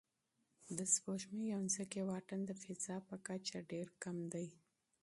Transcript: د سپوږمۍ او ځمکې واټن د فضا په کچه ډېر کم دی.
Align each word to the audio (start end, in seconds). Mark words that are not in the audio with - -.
د 0.77 0.79
سپوږمۍ 0.93 1.47
او 1.57 1.63
ځمکې 1.73 1.99
واټن 2.09 2.39
د 2.45 2.51
فضا 2.61 2.95
په 3.07 3.15
کچه 3.27 3.57
ډېر 3.71 3.87
کم 4.03 4.17
دی. 4.33 4.47